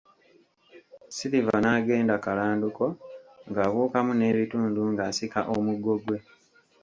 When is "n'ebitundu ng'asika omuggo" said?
4.15-5.93